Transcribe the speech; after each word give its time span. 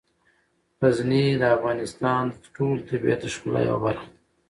غزني 0.81 1.25
د 1.41 1.43
افغانستان 1.55 2.23
د 2.41 2.43
ټول 2.55 2.75
طبیعت 2.89 3.19
د 3.23 3.25
ښکلا 3.33 3.59
یوه 3.69 3.79
برخه 3.85 4.07
ده. 4.09 4.13